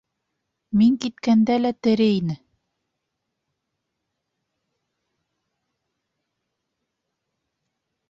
Мин 0.79 0.95
киткәндә 1.03 1.57
лә 1.65 1.71
тере 1.89 2.07
ине. 2.13 2.39